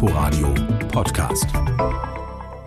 [0.00, 0.54] Inforadio
[0.92, 1.46] Podcast.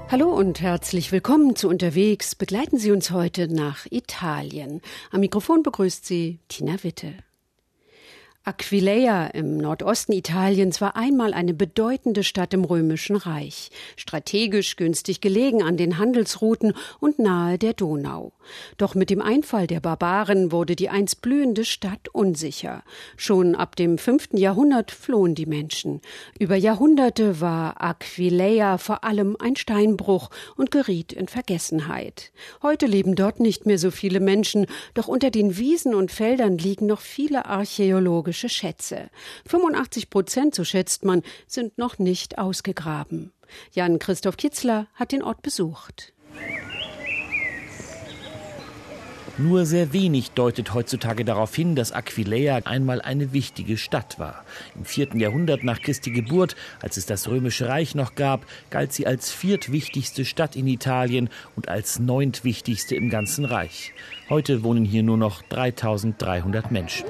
[0.10, 2.36] Hallo und herzlich willkommen zu Unterwegs.
[2.36, 4.81] Begleiten Sie uns heute nach Italien.
[5.12, 7.13] Am Mikrofon begrüßt Sie Tina Witte.
[8.43, 15.62] Aquileia im Nordosten Italiens war einmal eine bedeutende Stadt im Römischen Reich, strategisch günstig gelegen
[15.62, 18.34] an den Handelsrouten und nahe der Donau.
[18.77, 22.81] Doch mit dem Einfall der Barbaren wurde die einst blühende Stadt unsicher.
[23.16, 26.02] Schon ab dem fünften Jahrhundert flohen die Menschen.
[26.39, 32.31] Über Jahrhunderte war Aquileia vor allem ein Steinbruch und geriet in Vergessenheit.
[32.63, 36.88] Heute leben dort nicht mehr so viele Menschen, doch unter den Wiesen und Feldern liegen
[36.88, 39.09] noch viele Archäologen archäologische Schätze.
[39.48, 43.31] 85 Prozent, so schätzt man, sind noch nicht ausgegraben.
[43.73, 46.13] Jan Christoph Kitzler hat den Ort besucht.
[49.38, 54.45] Nur sehr wenig deutet heutzutage darauf hin, dass Aquileia einmal eine wichtige Stadt war.
[54.75, 59.08] Im vierten Jahrhundert nach Christi Geburt, als es das Römische Reich noch gab, galt sie
[59.08, 63.94] als viertwichtigste Stadt in Italien und als neuntwichtigste im ganzen Reich.
[64.30, 67.05] Heute wohnen hier nur noch 3300 Menschen.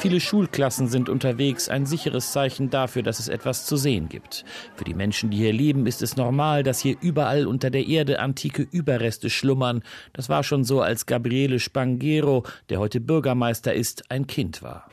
[0.00, 4.46] Viele Schulklassen sind unterwegs, ein sicheres Zeichen dafür, dass es etwas zu sehen gibt.
[4.74, 8.18] Für die Menschen, die hier leben, ist es normal, dass hier überall unter der Erde
[8.18, 9.82] antike Überreste schlummern.
[10.14, 14.86] Das war schon so, als Gabriele Spangero, der heute Bürgermeister ist, ein Kind war.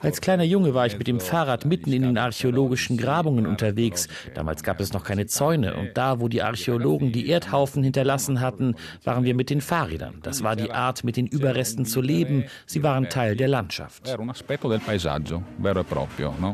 [0.00, 4.06] Als kleiner Junge war ich mit dem Fahrrad mitten in den archäologischen Grabungen unterwegs.
[4.34, 8.76] Damals gab es noch keine Zäune und da, wo die Archäologen die Erdhaufen hinterlassen hatten,
[9.02, 10.20] waren wir mit den Fahrrädern.
[10.22, 12.44] Das war die Art, mit den Überresten zu leben.
[12.66, 14.06] Sie waren Teil der Landschaft.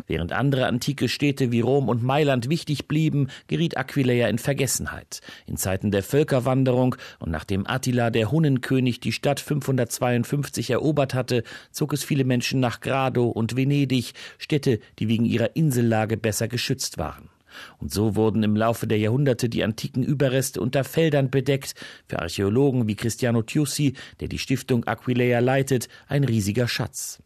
[0.07, 5.21] Während andere antike Städte wie Rom und Mailand wichtig blieben, geriet Aquileia in Vergessenheit.
[5.47, 11.93] In Zeiten der Völkerwanderung und nachdem Attila, der Hunnenkönig, die Stadt 552 erobert hatte, zog
[11.93, 17.31] es viele Menschen nach Grado und Venedig, Städte, die wegen ihrer Insellage besser geschützt waren.
[17.79, 21.75] Und so wurden im Laufe der Jahrhunderte die antiken Überreste unter Feldern bedeckt,
[22.07, 27.23] für Archäologen wie Cristiano Tiussi, der die Stiftung Aquileia leitet, ein riesiger Schatz.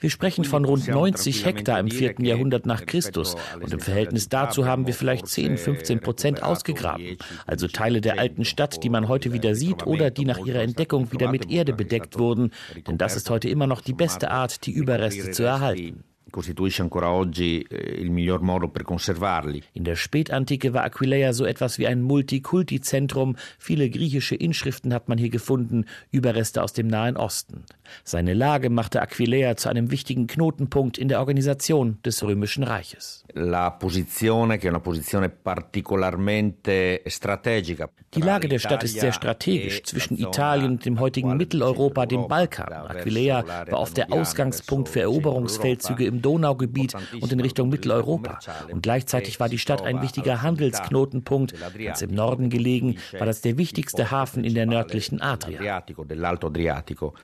[0.00, 3.34] Wir sprechen von rund 90 Hektar im vierten Jahrhundert nach Christus.
[3.60, 7.16] und im Verhältnis dazu haben wir vielleicht 10, 15 Prozent ausgegraben.
[7.46, 11.12] Also Teile der alten Stadt, die man heute wieder sieht oder die nach ihrer Entdeckung
[11.12, 12.52] wieder mit Erde bedeckt wurden,
[12.86, 17.10] denn das ist heute immer noch die beste Art, die Überreste zu erhalten costituisce ancora
[17.10, 19.62] oggi eh, il miglior modo per conservarli.
[19.72, 23.36] In der Spätantike war Aquileia so etwas wie ein Multikulti-Zentrum.
[23.58, 27.64] Viele griechische Inschriften hat man hier gefunden, Überreste aus dem Nahen Osten.
[28.04, 33.24] Seine Lage machte Aquileia zu einem wichtigen Knotenpunkt in der Organisation des Römischen Reiches.
[33.34, 37.88] La posizione, che è una posizione particolarmente strategica.
[38.14, 42.72] Die Lage der Stadt ist sehr strategisch zwischen Italien und dem heutigen Mitteleuropa, dem Balkan.
[42.72, 48.38] Aquileia war oft der Ausgangspunkt für Eroberungsfeldzüge im Donaugebiet und in Richtung Mitteleuropa.
[48.70, 51.54] Und gleichzeitig war die Stadt ein wichtiger Handelsknotenpunkt.
[51.78, 55.82] Ganz im Norden gelegen war das der wichtigste Hafen in der nördlichen Adria.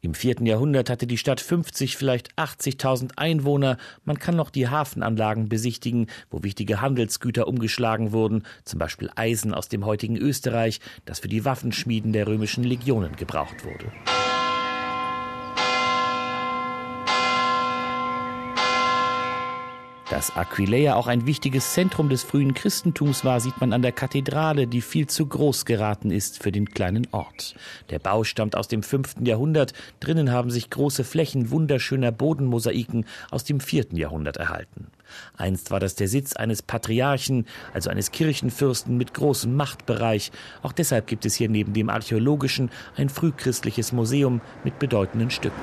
[0.00, 3.76] Im vierten Jahrhundert hatte die Stadt 50, vielleicht 80.000 Einwohner.
[4.04, 9.68] Man kann noch die Hafenanlagen besichtigen, wo wichtige Handelsgüter umgeschlagen wurden, zum Beispiel Eisen aus
[9.68, 13.92] dem heutigen Österreich, das für die Waffenschmieden der römischen Legionen gebraucht wurde.
[20.12, 24.66] Dass Aquileia auch ein wichtiges Zentrum des frühen Christentums war, sieht man an der Kathedrale,
[24.66, 27.54] die viel zu groß geraten ist für den kleinen Ort.
[27.88, 29.72] Der Bau stammt aus dem fünften Jahrhundert.
[30.00, 34.88] Drinnen haben sich große Flächen wunderschöner Bodenmosaiken aus dem vierten Jahrhundert erhalten.
[35.38, 40.30] Einst war das der Sitz eines Patriarchen, also eines Kirchenfürsten mit großem Machtbereich.
[40.60, 45.62] Auch deshalb gibt es hier neben dem archäologischen ein frühchristliches Museum mit bedeutenden Stücken.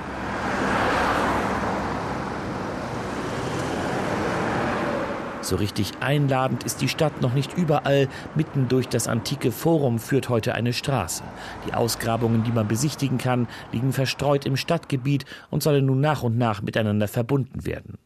[5.41, 8.07] So richtig einladend ist die Stadt noch nicht überall.
[8.35, 11.23] Mitten durch das antike Forum führt heute eine Straße.
[11.67, 16.37] Die Ausgrabungen, die man besichtigen kann, liegen verstreut im Stadtgebiet und sollen nun nach und
[16.37, 17.97] nach miteinander verbunden werden.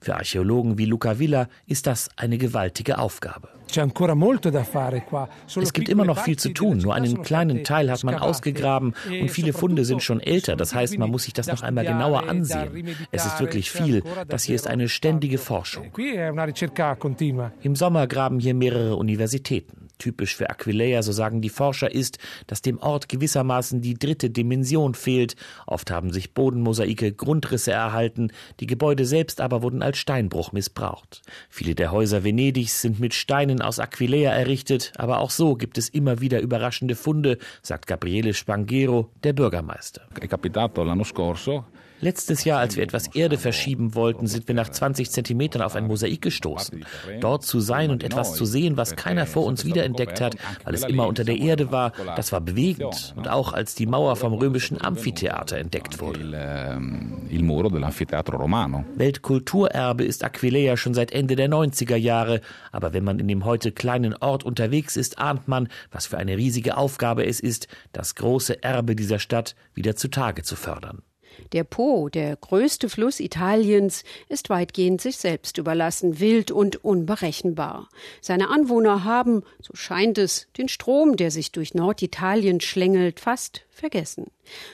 [0.00, 3.48] Für Archäologen wie Luca Villa ist das eine gewaltige Aufgabe.
[5.56, 9.22] Es gibt immer noch viel zu tun, nur einen kleinen Teil hat man ausgegraben e
[9.22, 12.28] und viele Funde sind schon älter, das heißt, man muss sich das noch einmal genauer
[12.28, 12.88] ansehen.
[13.10, 15.90] Es ist wirklich viel, das hier ist eine ständige Forschung.
[17.62, 19.81] Im Sommer graben hier mehrere Universitäten.
[20.02, 22.18] Typisch für Aquileia, so sagen die Forscher, ist,
[22.48, 25.36] dass dem Ort gewissermaßen die dritte Dimension fehlt.
[25.64, 31.22] Oft haben sich Bodenmosaike, Grundrisse erhalten, die Gebäude selbst aber wurden als Steinbruch missbraucht.
[31.48, 35.88] Viele der Häuser Venedigs sind mit Steinen aus Aquileia errichtet, aber auch so gibt es
[35.88, 40.02] immer wieder überraschende Funde, sagt Gabriele Spangero, der Bürgermeister.
[42.02, 45.86] Letztes Jahr, als wir etwas Erde verschieben wollten, sind wir nach 20 Zentimetern auf ein
[45.86, 46.84] Mosaik gestoßen.
[47.20, 50.34] Dort zu sein und etwas zu sehen, was keiner vor uns wiederentdeckt hat,
[50.64, 53.14] weil es immer unter der Erde war, das war bewegend.
[53.14, 56.18] Und auch als die Mauer vom römischen Amphitheater entdeckt wurde.
[58.96, 62.40] Weltkulturerbe ist Aquileia schon seit Ende der 90er Jahre.
[62.72, 66.36] Aber wenn man in dem heute kleinen Ort unterwegs ist, ahnt man, was für eine
[66.36, 71.02] riesige Aufgabe es ist, das große Erbe dieser Stadt wieder zutage zu fördern.
[71.52, 77.88] Der Po, der größte Fluss Italiens, ist weitgehend sich selbst überlassen, wild und unberechenbar.
[78.20, 84.26] Seine Anwohner haben, so scheint es, den Strom, der sich durch Norditalien schlängelt, fast vergessen.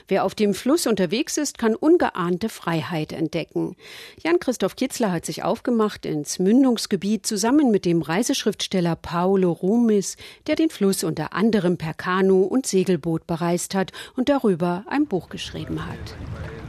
[0.07, 3.75] Wer auf dem Fluss unterwegs ist, kann ungeahnte Freiheit entdecken.
[4.23, 10.17] Jan-Christoph Kitzler hat sich aufgemacht ins Mündungsgebiet zusammen mit dem Reiseschriftsteller Paolo Rumis,
[10.47, 15.29] der den Fluss unter anderem per Kanu und Segelboot bereist hat und darüber ein Buch
[15.29, 16.68] geschrieben hat.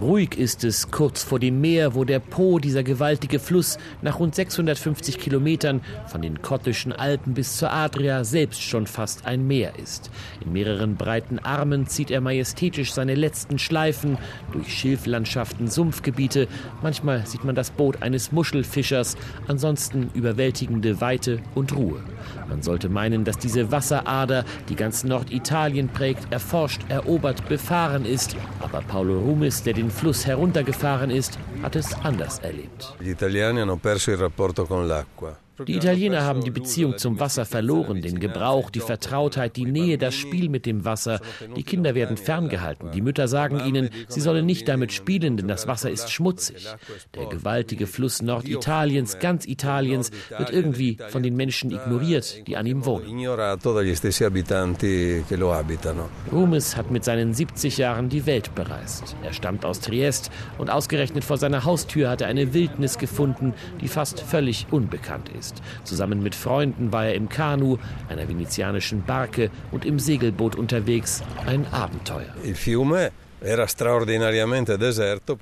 [0.00, 4.34] Ruhig ist es kurz vor dem Meer, wo der Po, dieser gewaltige Fluss, nach rund
[4.34, 10.10] 650 Kilometern von den kottischen Alpen bis zur Adria selbst schon fast ein Meer ist.
[10.44, 14.18] In mehreren breiten Armen zieht er majestätisch seine letzten Schleifen
[14.52, 16.46] durch Schilflandschaften, Sumpfgebiete.
[16.82, 19.16] Manchmal sieht man das Boot eines Muschelfischers,
[19.48, 22.02] ansonsten überwältigende Weite und Ruhe.
[22.50, 28.36] Man sollte meinen, dass diese Wasserader, die ganz Norditalien prägt, erforscht, erobert, befahren ist.
[28.60, 32.94] Aber Paolo Rumis, der den Fluss heruntergefahren ist, hat es anders erlebt.
[32.98, 35.45] Gli italiani hanno perso il rapporto con l'acqua.
[35.64, 40.14] Die Italiener haben die Beziehung zum Wasser verloren, den Gebrauch, die Vertrautheit, die Nähe, das
[40.14, 41.20] Spiel mit dem Wasser.
[41.56, 42.90] Die Kinder werden ferngehalten.
[42.90, 46.66] Die Mütter sagen ihnen, sie sollen nicht damit spielen, denn das Wasser ist schmutzig.
[47.14, 52.84] Der gewaltige Fluss Norditaliens, ganz Italiens, wird irgendwie von den Menschen ignoriert, die an ihm
[52.84, 53.06] wohnen.
[56.30, 59.16] Rumes hat mit seinen 70 Jahren die Welt bereist.
[59.22, 63.88] Er stammt aus Triest und ausgerechnet vor seiner Haustür hat er eine Wildnis gefunden, die
[63.88, 65.62] fast völlig unbekannt ist ist.
[65.84, 67.78] Zusammen mit Freunden war er im Kanu,
[68.08, 71.22] einer venezianischen Barke und im Segelboot unterwegs.
[71.46, 72.34] Ein Abenteuer.
[72.44, 73.10] Il fiume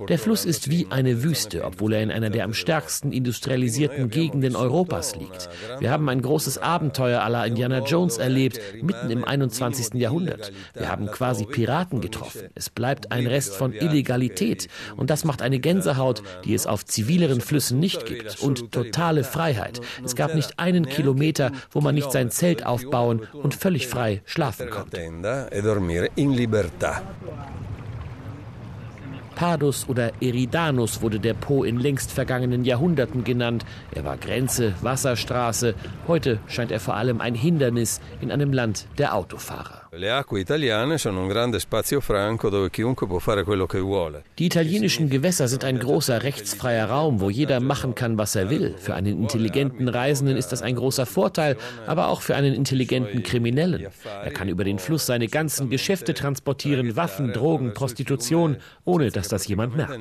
[0.08, 4.56] der Fluss ist wie eine Wüste, obwohl er in einer der am stärksten industrialisierten Gegenden
[4.56, 5.48] Europas liegt.
[5.78, 9.94] Wir haben ein großes Abenteuer la Indiana Jones erlebt, mitten im 21.
[9.94, 10.52] Jahrhundert.
[10.74, 12.48] Wir haben quasi Piraten getroffen.
[12.54, 14.68] Es bleibt ein Rest von Illegalität.
[14.96, 18.40] Und das macht eine Gänsehaut, die es auf zivileren Flüssen nicht gibt.
[18.40, 19.80] Und totale Freiheit.
[20.04, 24.70] Es gab nicht einen Kilometer, wo man nicht sein Zelt aufbauen und völlig frei schlafen
[24.70, 25.00] konnte.
[29.34, 33.64] Padus oder Eridanus wurde der Po in längst vergangenen Jahrhunderten genannt.
[33.92, 35.74] Er war Grenze, Wasserstraße.
[36.06, 39.83] Heute scheint er vor allem ein Hindernis in einem Land der Autofahrer.
[44.38, 48.74] Die italienischen Gewässer sind ein großer rechtsfreier Raum, wo jeder machen kann, was er will.
[48.76, 51.56] Für einen intelligenten Reisenden ist das ein großer Vorteil,
[51.86, 53.86] aber auch für einen intelligenten Kriminellen.
[54.24, 59.46] Er kann über den Fluss seine ganzen Geschäfte transportieren, Waffen, Drogen, Prostitution, ohne dass das
[59.46, 59.92] jemand merkt.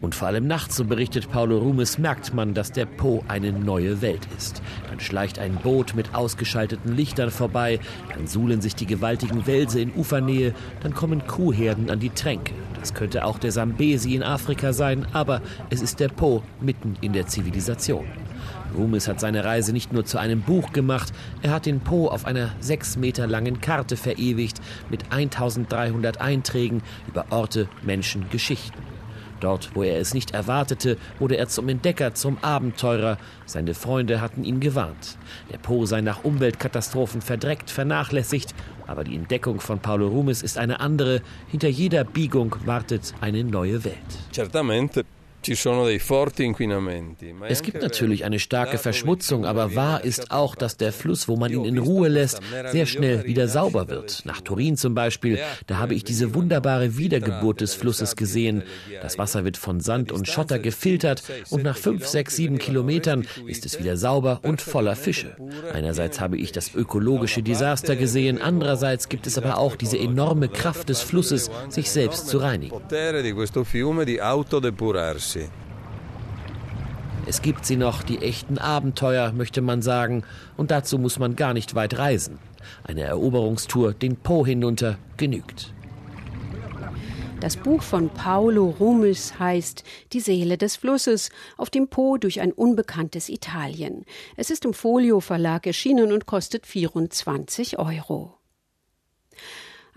[0.00, 4.02] Und vor allem nachts, so berichtet Paolo Rumes, merkt man, dass der Po eine neue
[4.02, 4.62] Welt ist.
[4.88, 7.80] Dann schleicht ein Boot mit ausgeschalteten Lichtern vorbei, vorbei,
[8.14, 12.54] dann suhlen sich die gewaltigen Wälse in Ufernähe, dann kommen Kuhherden an die Tränke.
[12.80, 17.12] Das könnte auch der Sambesi in Afrika sein, aber es ist der Po mitten in
[17.12, 18.06] der Zivilisation.
[18.76, 22.26] Rumis hat seine Reise nicht nur zu einem Buch gemacht, er hat den Po auf
[22.26, 24.60] einer sechs Meter langen Karte verewigt
[24.90, 28.97] mit 1300 Einträgen über Orte, Menschen, Geschichten.
[29.40, 33.18] Dort, wo er es nicht erwartete, wurde er zum Entdecker, zum Abenteurer.
[33.46, 35.16] Seine Freunde hatten ihn gewarnt.
[35.50, 38.54] Der Po sei nach Umweltkatastrophen verdreckt, vernachlässigt.
[38.86, 41.20] Aber die Entdeckung von Paolo Rumes ist eine andere.
[41.48, 43.96] Hinter jeder Biegung wartet eine neue Welt.
[44.32, 45.04] Certamente
[47.48, 51.52] es gibt natürlich eine starke Verschmutzung, aber wahr ist auch, dass der Fluss, wo man
[51.52, 52.40] ihn in Ruhe lässt,
[52.70, 54.22] sehr schnell wieder sauber wird.
[54.24, 58.62] Nach Turin zum Beispiel, da habe ich diese wunderbare Wiedergeburt des Flusses gesehen.
[59.02, 63.66] Das Wasser wird von Sand und Schotter gefiltert und nach fünf, sechs, sieben Kilometern ist
[63.66, 65.36] es wieder sauber und voller Fische.
[65.72, 70.88] Einerseits habe ich das ökologische Desaster gesehen, andererseits gibt es aber auch diese enorme Kraft
[70.88, 72.76] des Flusses, sich selbst zu reinigen.
[77.26, 80.22] Es gibt sie noch, die echten Abenteuer, möchte man sagen,
[80.56, 82.38] und dazu muss man gar nicht weit reisen.
[82.84, 85.74] Eine Eroberungstour den Po hinunter genügt.
[87.40, 92.50] Das Buch von Paolo Rumis heißt Die Seele des Flusses auf dem Po durch ein
[92.50, 94.06] unbekanntes Italien.
[94.36, 98.37] Es ist im Folio Verlag erschienen und kostet 24 Euro.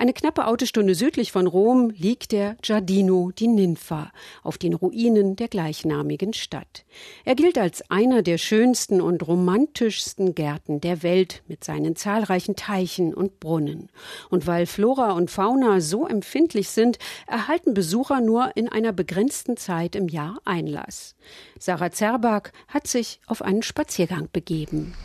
[0.02, 5.48] Eine knappe Autostunde südlich von Rom liegt der Giardino di Ninfa auf den Ruinen der
[5.48, 6.86] gleichnamigen Stadt.
[7.24, 13.14] Er gilt als einer der schönsten und romantischsten Gärten der Welt mit seinen zahlreichen Teichen
[13.14, 13.90] und Brunnen.
[14.32, 19.96] Und weil Flora und Fauna so empfindlich sind, erhalten Besucher nur in einer begrenzten Zeit
[19.96, 21.14] im Jahr Einlass.
[21.60, 24.96] Sarah Zerbak hat sich auf einen Spaziergang begeben.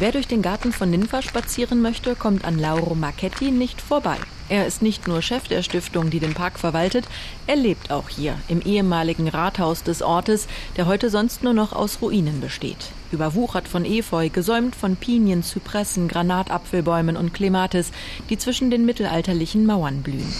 [0.00, 4.16] Wer durch den Garten von Ninfa spazieren möchte, kommt an Lauro Marchetti nicht vorbei.
[4.50, 7.06] Er ist nicht nur Chef der Stiftung, die den Park verwaltet,
[7.46, 12.02] er lebt auch hier, im ehemaligen Rathaus des Ortes, der heute sonst nur noch aus
[12.02, 12.90] Ruinen besteht.
[13.12, 17.90] Überwuchert von Efeu, gesäumt von Pinien, Zypressen, Granatapfelbäumen und Klematis,
[18.28, 20.32] die zwischen den mittelalterlichen Mauern blühen.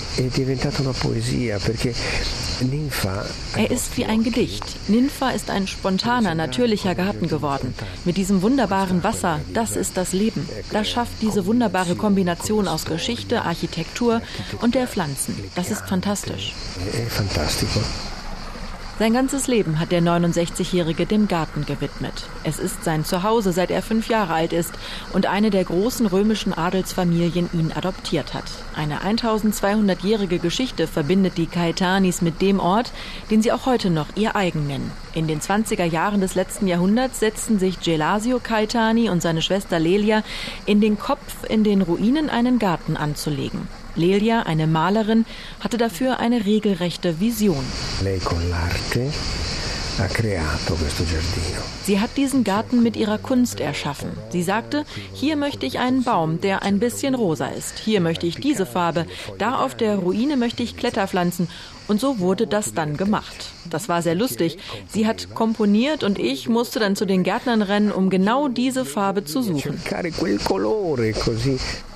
[3.57, 4.89] Er ist wie ein Gedicht.
[4.89, 7.75] Ninfa ist ein spontaner, natürlicher Garten geworden.
[8.05, 10.49] Mit diesem wunderbaren Wasser, das ist das Leben.
[10.73, 14.23] Das schafft diese wunderbare Kombination aus Geschichte, Architektur, Natur
[14.63, 15.37] und der Pflanzen.
[15.55, 16.55] Das ist fantastisch.
[18.99, 22.29] Sein ganzes Leben hat der 69-Jährige dem Garten gewidmet.
[22.45, 24.73] Es ist sein Zuhause, seit er fünf Jahre alt ist
[25.15, 28.45] und eine der großen römischen Adelsfamilien ihn adoptiert hat.
[28.77, 32.93] Eine 1200-jährige Geschichte verbindet die Caetanis mit dem Ort,
[33.31, 34.93] den sie auch heute noch ihr eigen nennen.
[35.15, 40.23] In den 20er Jahren des letzten Jahrhunderts setzten sich Gelasio Caetani und seine Schwester Lelia
[40.67, 43.67] in den Kopf, in den Ruinen einen Garten anzulegen.
[43.97, 45.25] Lelia, eine Malerin,
[45.61, 47.65] hatte dafür eine regelrechte Vision.
[51.85, 54.11] Sie hat diesen Garten mit ihrer Kunst erschaffen.
[54.31, 57.79] Sie sagte, hier möchte ich einen Baum, der ein bisschen rosa ist.
[57.79, 59.05] Hier möchte ich diese Farbe.
[59.39, 61.49] Da auf der Ruine möchte ich Kletterpflanzen.
[61.91, 63.51] Und so wurde das dann gemacht.
[63.69, 64.59] Das war sehr lustig.
[64.87, 69.25] Sie hat komponiert und ich musste dann zu den Gärtnern rennen, um genau diese Farbe
[69.25, 69.83] zu suchen.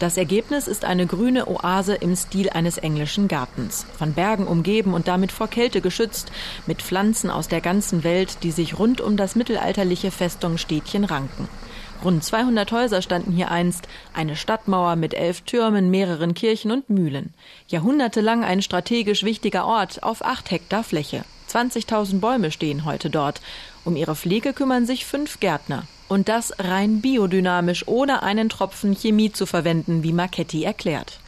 [0.01, 3.87] Das Ergebnis ist eine grüne Oase im Stil eines englischen Gartens.
[3.97, 6.33] Von Bergen umgeben und damit vor Kälte geschützt,
[6.67, 11.49] mit Pflanzen aus der ganzen Welt, die sich rund um das mittelalterliche Festungsstädtchen ranken.
[12.05, 17.33] Rund 200 Häuser standen hier einst, eine Stadtmauer mit elf Türmen, mehreren Kirchen und Mühlen.
[17.69, 21.25] Jahrhundertelang ein strategisch wichtiger Ort auf acht Hektar Fläche.
[21.51, 23.41] 20.000 Bäume stehen heute dort.
[23.87, 25.85] Um ihre Pflege kümmern sich fünf Gärtner.
[26.07, 31.21] Und das rein biodynamisch, ohne einen Tropfen Chemie zu verwenden, wie Marchetti erklärt.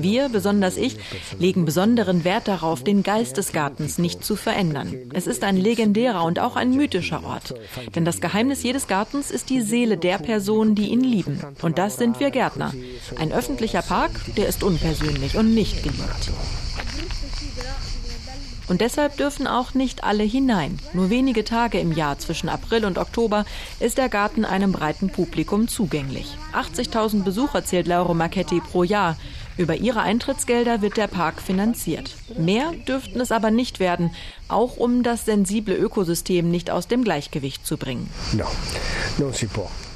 [0.00, 0.96] Wir, besonders ich,
[1.38, 4.94] legen besonderen Wert darauf, den Geist des Gartens nicht zu verändern.
[5.12, 7.54] Es ist ein legendärer und auch ein mythischer Ort.
[7.94, 11.40] Denn das Geheimnis jedes Gartens ist die Seele der Personen, die ihn lieben.
[11.62, 12.72] Und das sind wir Gärtner.
[13.16, 16.30] Ein öffentlicher Park, der ist unpersönlich und nicht geliebt.
[18.68, 20.78] Und deshalb dürfen auch nicht alle hinein.
[20.92, 23.44] Nur wenige Tage im Jahr zwischen April und Oktober
[23.80, 26.36] ist der Garten einem breiten Publikum zugänglich.
[26.52, 29.16] 80.000 Besucher zählt Lauro Marchetti pro Jahr.
[29.56, 32.14] Über ihre Eintrittsgelder wird der Park finanziert.
[32.38, 34.12] Mehr dürften es aber nicht werden,
[34.46, 38.08] auch um das sensible Ökosystem nicht aus dem Gleichgewicht zu bringen.
[38.32, 38.46] No,
[39.18, 39.48] non si.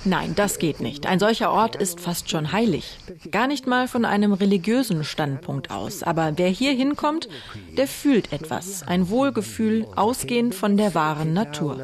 [0.05, 1.07] Nein, das geht nicht.
[1.07, 2.99] Ein solcher Ort ist fast schon heilig.
[3.31, 6.03] Gar nicht mal von einem religiösen Standpunkt aus.
[6.03, 7.29] Aber wer hier hinkommt,
[7.77, 8.83] der fühlt etwas.
[8.83, 11.79] Ein Wohlgefühl, ausgehend von der wahren Natur.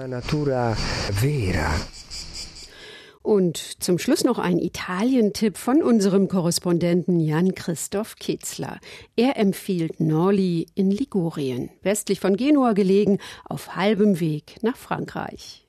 [3.22, 8.78] Und zum Schluss noch ein Italien-Tipp von unserem Korrespondenten Jan-Christoph Kitzler.
[9.14, 15.67] Er empfiehlt Norli in Ligurien, westlich von Genua gelegen, auf halbem Weg nach Frankreich.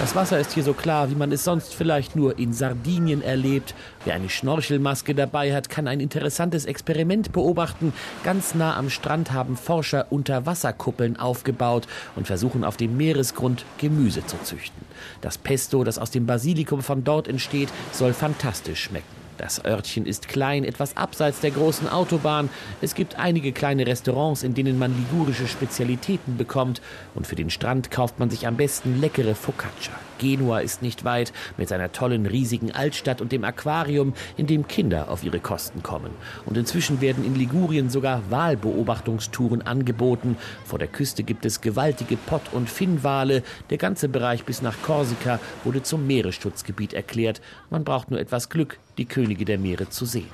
[0.00, 3.74] Das Wasser ist hier so klar, wie man es sonst vielleicht nur in Sardinien erlebt.
[4.06, 7.92] Wer eine Schnorchelmaske dabei hat, kann ein interessantes Experiment beobachten.
[8.24, 14.38] Ganz nah am Strand haben Forscher Unterwasserkuppeln aufgebaut und versuchen auf dem Meeresgrund Gemüse zu
[14.42, 14.86] züchten.
[15.20, 19.19] Das Pesto, das aus dem Basilikum von dort entsteht, soll fantastisch schmecken.
[19.40, 22.50] Das Örtchen ist klein, etwas abseits der großen Autobahn.
[22.82, 26.82] Es gibt einige kleine Restaurants, in denen man ligurische Spezialitäten bekommt.
[27.14, 29.94] Und für den Strand kauft man sich am besten leckere Focaccia.
[30.18, 35.10] Genua ist nicht weit, mit seiner tollen, riesigen Altstadt und dem Aquarium, in dem Kinder
[35.10, 36.10] auf ihre Kosten kommen.
[36.44, 40.36] Und inzwischen werden in Ligurien sogar Walbeobachtungstouren angeboten.
[40.66, 43.42] Vor der Küste gibt es gewaltige Pott- und Finnwale.
[43.70, 47.40] Der ganze Bereich bis nach Korsika wurde zum Meeresschutzgebiet erklärt.
[47.70, 50.30] Man braucht nur etwas Glück, die Könige der Meere zu sehen.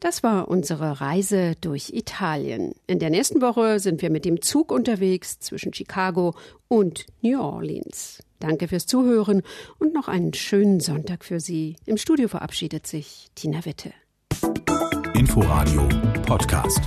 [0.00, 2.74] Das war unsere Reise durch Italien.
[2.88, 6.34] In der nächsten Woche sind wir mit dem Zug unterwegs zwischen Chicago
[6.66, 8.20] und New Orleans.
[8.40, 9.42] Danke fürs Zuhören
[9.78, 11.76] und noch einen schönen Sonntag für Sie.
[11.86, 13.92] Im Studio verabschiedet sich Tina Witte.
[15.14, 15.88] Inforadio
[16.26, 16.80] Podcast.